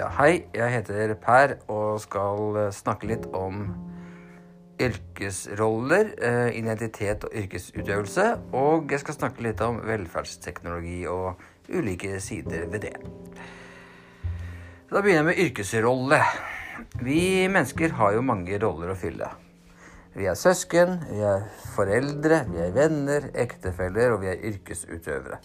[0.00, 3.66] Ja, hei, jeg heter Per og skal eh, snakke litt om
[4.80, 8.24] yrkesroller, eh, identitet og yrkesutøvelse.
[8.56, 12.94] Og jeg skal snakke litt om velferdsteknologi og ulike sider ved det.
[14.88, 16.22] Da begynner jeg med yrkesrolle.
[17.04, 17.20] Vi
[17.52, 19.28] mennesker har jo mange roller å fylle.
[20.16, 21.44] Vi er søsken, vi er
[21.76, 25.44] foreldre, vi er venner, ektefeller, og vi er yrkesutøvere.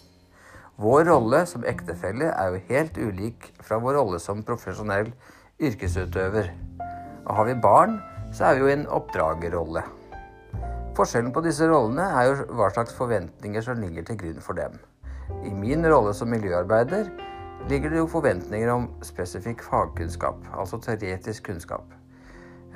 [0.76, 5.08] Vår rolle som ektefelle er jo helt ulik fra vår rolle som profesjonell
[5.56, 6.50] yrkesutøver.
[7.24, 7.94] Og har vi barn,
[8.36, 9.82] så er vi jo i en oppdragerrolle.
[10.96, 14.76] Forskjellen på disse rollene er jo hva slags forventninger som ligger til grunn for dem.
[15.48, 17.08] I min rolle som miljøarbeider
[17.70, 21.88] ligger det jo forventninger om spesifikk fagkunnskap, altså teoretisk kunnskap.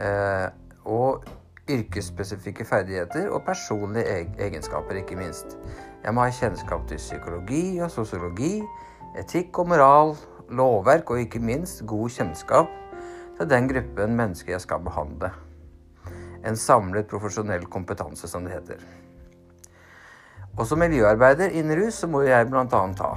[0.01, 0.49] Eh,
[0.89, 1.29] og
[1.75, 5.57] yrkesspesifikke ferdigheter og personlige egenskaper, ikke minst.
[6.05, 8.61] Jeg må ha kjennskap til psykologi og sosiologi,
[9.19, 10.15] etikk og moral,
[10.51, 12.73] lovverk og ikke minst god kjennskap
[13.39, 15.31] til den gruppen mennesker jeg skal behandle.
[16.47, 18.83] En samlet profesjonell kompetanse, som det heter.
[20.59, 22.67] Og som miljøarbeider innen rus så må jeg bl.a.
[22.67, 23.15] ha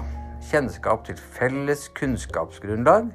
[0.52, 3.12] kjennskap til felles kunnskapsgrunnlag,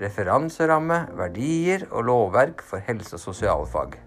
[0.00, 4.00] referanseramme, verdier og lovverk for helse- og sosialfag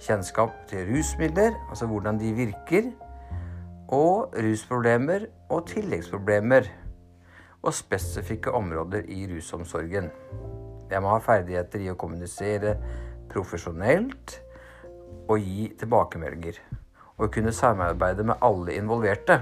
[0.00, 2.90] kjennskap til rusmidler, altså hvordan de virker,
[3.88, 6.70] og rusproblemer og tilleggsproblemer,
[7.62, 10.10] og spesifikke områder i rusomsorgen.
[10.90, 12.74] Jeg må ha ferdigheter i å kommunisere
[13.32, 14.34] profesjonelt
[15.28, 16.58] og gi tilbakemeldinger.
[17.16, 19.40] Og kunne samarbeide med alle involverte,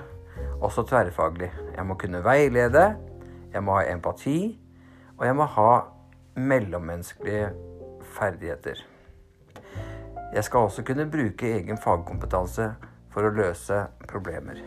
[0.61, 1.50] også tverrfaglig.
[1.77, 2.84] Jeg må kunne veilede,
[3.53, 4.39] jeg må ha empati,
[5.19, 5.73] og jeg må ha
[6.36, 7.50] mellommenneskelige
[8.14, 8.92] ferdigheter.
[10.33, 12.71] Jeg skal også kunne bruke egen fagkompetanse
[13.13, 14.63] for å løse problemer.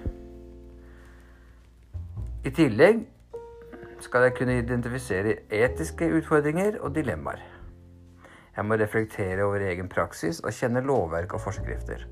[2.46, 3.02] I tillegg
[4.06, 7.42] skal jeg kunne identifisere etiske utfordringer og dilemmaer.
[8.56, 12.06] Jeg må reflektere over egen praksis og kjenne lovverk og forskrifter.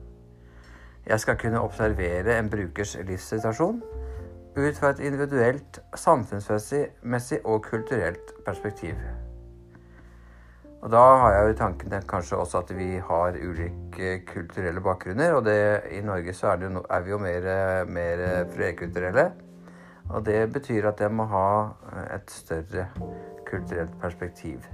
[1.06, 3.84] Jeg skal kunne observere en brukers livssituasjon
[4.58, 8.96] ut fra et individuelt, samfunnsmessig og kulturelt perspektiv.
[10.84, 15.38] Og da har jeg jo i tankene kanskje også at vi har ulike kulturelle bakgrunner.
[15.38, 15.56] Og det,
[15.96, 17.46] i Norge så er, det, er vi jo mer,
[17.88, 19.30] mer flerkulturelle.
[20.12, 21.46] Og det betyr at jeg må ha
[22.12, 22.90] et større
[23.48, 24.66] kulturelt perspektiv.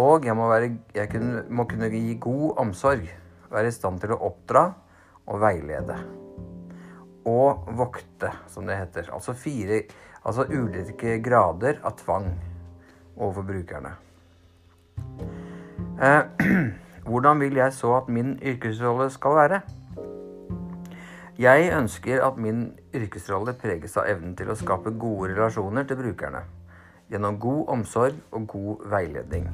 [0.00, 3.04] Og jeg må, være, jeg kunne, må kunne gi god omsorg.
[3.52, 4.64] Være i stand til å oppdra
[5.28, 5.98] og veilede.
[7.28, 9.12] Og vokte, som det heter.
[9.12, 9.84] Altså fire
[10.24, 12.30] Altså ulike grader av tvang
[13.18, 13.90] overfor brukerne.
[16.02, 16.22] Eh,
[17.08, 19.60] hvordan vil jeg så at min yrkesrolle skal være?
[21.38, 26.42] Jeg ønsker at min yrkesrolle preges av evnen til å skape gode relasjoner til brukerne.
[27.10, 29.48] Gjennom god omsorg og god veiledning.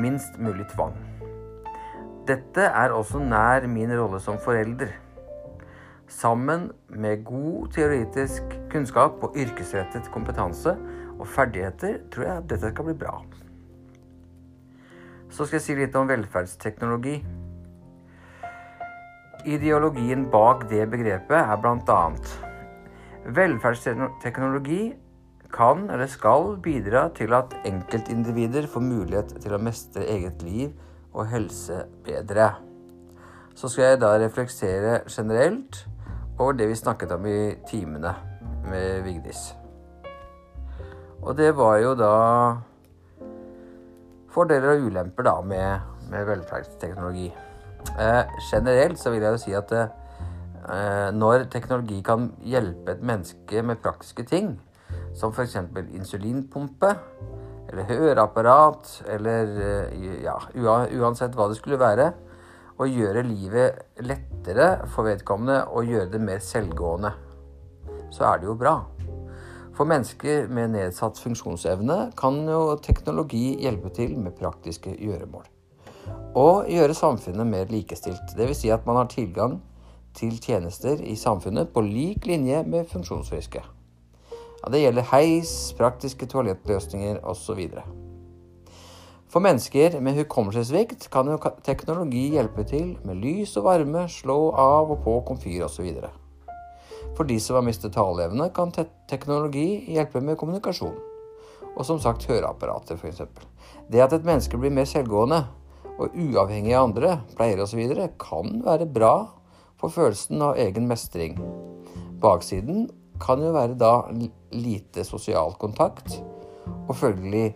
[0.00, 0.96] Minst mulig tvang.
[2.28, 4.88] Dette er også nær min rolle som forelder.
[6.08, 10.76] Sammen med god teoretisk kunnskap og yrkesrettet kompetanse
[11.18, 13.18] og ferdigheter tror jeg dette skal bli bra.
[15.34, 17.16] Så skal jeg si litt om velferdsteknologi.
[19.50, 22.02] Ideologien bak det begrepet er bl.a.
[23.34, 24.82] Velferdsteknologi
[25.54, 30.70] kan eller skal bidra til at enkeltindivider får mulighet til å mestre eget liv
[31.10, 32.52] og helse bedre.
[33.58, 35.80] Så skal jeg da refleksere generelt
[36.38, 38.14] over det vi snakket om i timene
[38.70, 39.50] med Vigdis.
[41.22, 42.14] Og det var jo da
[44.34, 47.28] fordeler og ulemper da med, med velferdsteknologi.
[48.00, 53.62] Eh, generelt så vil jeg jo si at eh, når teknologi kan hjelpe et menneske
[53.62, 54.56] med praktiske ting,
[55.14, 55.56] som f.eks.
[55.94, 56.94] insulinpumpe
[57.70, 62.10] eller høreapparat eller eh, ja, uansett hva det skulle være,
[62.74, 67.12] å gjøre livet lettere for vedkommende og gjøre det mer selvgående,
[68.10, 68.80] så er det jo bra.
[69.74, 75.48] For mennesker med nedsatt funksjonsevne kan jo teknologi hjelpe til med praktiske gjøremål.
[76.38, 78.36] Og gjøre samfunnet mer likestilt.
[78.38, 78.60] Dvs.
[78.60, 79.58] Si at man har tilgang
[80.14, 83.64] til tjenester i samfunnet på lik linje med funksjonsfriske.
[84.62, 87.66] Ja, det gjelder heis, praktiske toalettløsninger osv.
[89.26, 94.94] For mennesker med hukommelsessvikt kan jo teknologi hjelpe til med lys og varme, slå av
[94.94, 95.90] og på komfyr osv.
[97.14, 100.96] For de som har mistet taleevne, kan te teknologi hjelpe med kommunikasjon.
[101.74, 103.22] Og som sagt høreapparater, f.eks.
[103.90, 105.44] Det at et menneske blir mer selvgående
[105.94, 107.82] og uavhengig av andre, pleier osv.,
[108.18, 109.14] kan være bra
[109.80, 111.38] for følelsen av egen mestring.
[112.22, 112.88] Baksiden
[113.22, 113.94] kan jo være da
[114.54, 116.16] lite sosial kontakt
[116.88, 117.52] og følgelig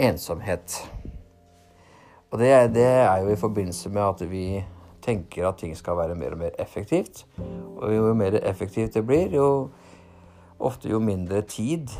[0.00, 0.78] ensomhet.
[2.32, 4.46] Og det, det, er jo i forbindelse med at vi
[5.04, 7.26] tenker at ting skal være mer og mer effektivt.
[7.76, 9.68] Og jo mer effektivt det blir, jo
[10.58, 11.92] ofte jo mindre tid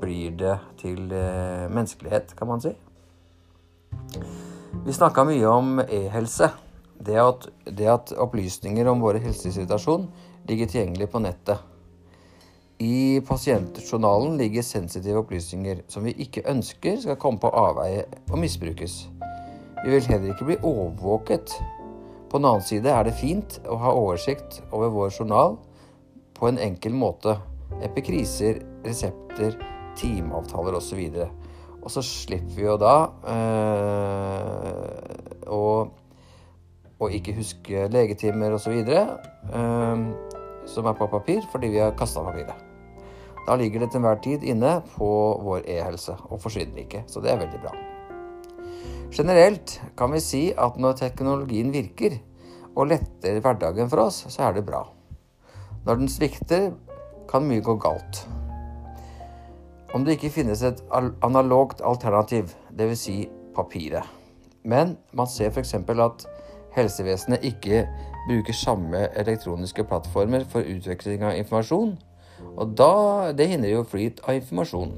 [0.00, 2.72] blir det til eh, menneskelighet, kan man si.
[4.86, 6.50] Vi snakka mye om e-helse.
[7.00, 7.16] Det,
[7.64, 10.06] det, at opplysninger om vår helsesituasjon
[10.48, 11.58] ligger tilgjengelig på nettet.
[12.80, 19.02] I pasientjournalen ligger sensitive opplysninger som vi ikke ønsker skal komme på avveie og misbrukes.
[19.84, 21.56] Vi vil heller ikke bli overvåket.
[22.30, 25.56] På den annen side er det fint å ha oversikt over vår journal
[26.38, 27.34] på en enkel måte.
[27.82, 29.56] Epikriser, resepter,
[29.98, 31.00] timeavtaler osv.
[31.80, 32.94] Og så slipper vi jo da
[33.34, 34.86] øh,
[35.50, 35.62] å,
[37.02, 38.78] å ikke huske legetimer osv.
[38.78, 40.06] Øh,
[40.70, 42.66] som er på papir, fordi vi har kasta papiret.
[43.48, 45.10] Da ligger det til enhver tid inne på
[45.42, 47.08] vår e-helse og forsvinner ikke.
[47.10, 47.74] Så det er veldig bra.
[49.10, 52.18] Generelt kan vi si at når teknologien virker
[52.76, 54.84] og letter hverdagen for oss, så er det bra.
[55.86, 56.70] Når den svikter,
[57.30, 58.24] kan mye gå galt.
[59.94, 60.82] Om det ikke finnes et
[61.22, 62.98] analogt alternativ, dvs.
[62.98, 63.16] Si
[63.54, 64.06] papiret.
[64.62, 65.74] Men man ser f.eks.
[65.74, 66.26] at
[66.74, 67.86] helsevesenet ikke
[68.28, 71.96] bruker samme elektroniske plattformer for utveksling av informasjon
[72.56, 72.92] og da,
[73.36, 74.92] det hindrer jo flyt av informasjon.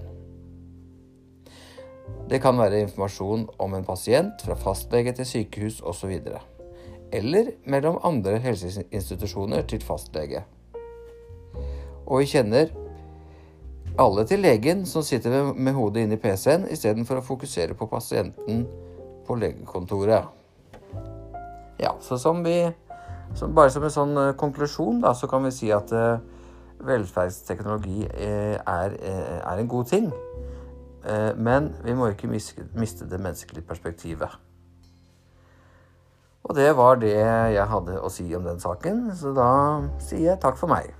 [2.32, 6.14] Det kan være informasjon om en pasient fra fastlege til sykehus osv.
[7.12, 10.40] Eller mellom andre helseinstitusjoner til fastlege.
[12.06, 12.72] Og vi kjenner
[14.00, 18.64] alle til legen som sitter med hodet inn i PC-en istedenfor å fokusere på pasienten
[19.26, 20.24] på legekontoret.
[21.82, 22.56] Ja, så som vi,
[23.36, 26.22] som bare som en sånn eh, konklusjon, da, så kan vi si at uh,
[26.86, 30.08] velferdsteknologi eh, er, eh, er, en god ting.
[31.04, 34.38] Eh, men vi må ikke miste det menneskelige perspektivet.
[36.42, 39.50] Og det var det jeg hadde å si om den saken, så da
[40.02, 40.90] sier jeg takk for meg.